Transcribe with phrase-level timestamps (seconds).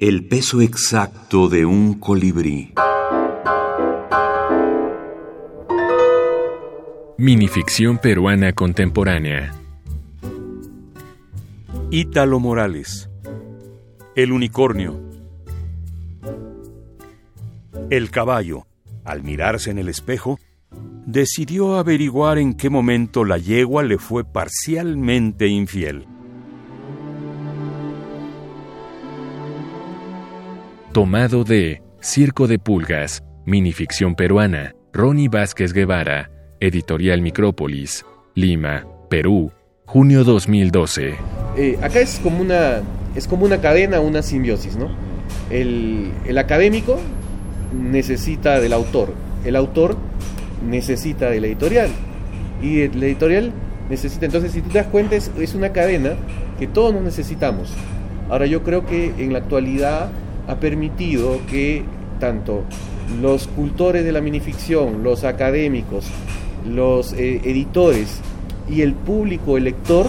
[0.00, 2.72] El peso exacto de un colibrí.
[7.16, 9.52] Minificción peruana contemporánea.
[11.90, 13.10] Ítalo Morales.
[14.14, 15.02] El unicornio.
[17.90, 18.68] El caballo,
[19.04, 20.38] al mirarse en el espejo,
[21.06, 26.06] decidió averiguar en qué momento la yegua le fue parcialmente infiel.
[30.92, 36.30] Tomado de Circo de Pulgas, minificción peruana, Ronnie Vázquez Guevara,
[36.60, 39.52] Editorial Micrópolis, Lima, Perú,
[39.84, 41.14] junio 2012.
[41.56, 42.80] Eh, acá es como una
[43.14, 44.88] es como una cadena, una simbiosis, ¿no?
[45.50, 46.98] El, el académico
[47.72, 49.12] necesita del autor,
[49.44, 49.96] el autor
[50.66, 51.90] necesita de la editorial
[52.62, 53.52] y la editorial
[53.90, 56.14] necesita, entonces si tú te das cuenta es, una cadena
[56.58, 57.72] que todos nos necesitamos.
[58.28, 60.10] Ahora yo creo que en la actualidad
[60.48, 61.84] ha permitido que
[62.18, 62.64] tanto
[63.22, 66.06] los cultores de la minificción, los académicos,
[66.66, 68.20] los eh, editores
[68.68, 70.06] y el público, el lector,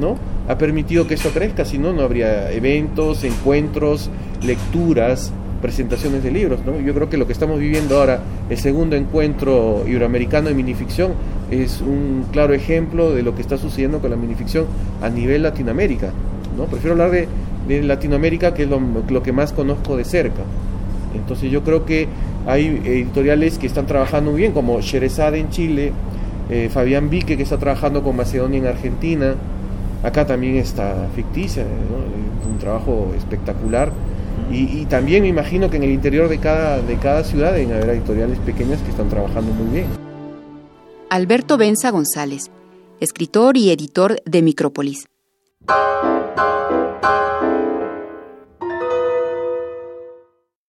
[0.00, 0.16] ¿no?
[0.48, 4.10] Ha permitido que eso crezca, si no, no habría eventos, encuentros,
[4.42, 6.60] lecturas, presentaciones de libros.
[6.64, 6.80] ¿no?
[6.80, 11.12] Yo creo que lo que estamos viviendo ahora, el segundo encuentro iberoamericano de minificción,
[11.50, 14.66] es un claro ejemplo de lo que está sucediendo con la minificción
[15.02, 16.10] a nivel Latinoamérica.
[16.56, 16.64] ¿no?
[16.64, 17.28] Prefiero hablar de,
[17.82, 20.42] Latinoamérica, que es lo, que más conozco de cerca.
[21.14, 22.08] Entonces yo creo que
[22.46, 25.92] hay editoriales que están trabajando muy bien, como Sherezade en Chile,
[26.48, 29.34] eh, Fabián Vique que está trabajando con Macedonia en Argentina,
[30.02, 31.64] acá también está Ficticia,
[32.50, 33.92] un trabajo espectacular
[34.52, 37.90] y, también me imagino que en el interior de cada, de cada ciudad deben haber
[37.90, 39.86] editoriales pequeñas que están trabajando muy bien.
[41.08, 42.50] Alberto Benza González,
[42.98, 45.06] escritor y editor de Micrópolis.